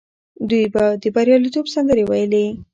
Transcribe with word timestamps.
دوی 0.49 0.65
به 0.73 0.83
د 1.01 1.03
بریالیتوب 1.15 1.65
سندرې 1.73 2.03
ویلې. 2.05 2.45